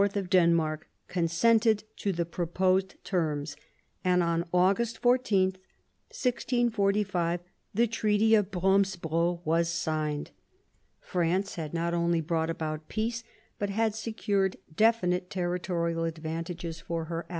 [0.15, 3.55] of Denmark consented to the proposed terms,
[4.03, 5.49] and on August 14,
[6.09, 7.39] 1645,
[7.75, 10.31] the Treaty of Bromsebro was signed.
[10.99, 13.23] France had not only brought about peace,
[13.59, 17.29] but had secured definite territorial advantages for her ally.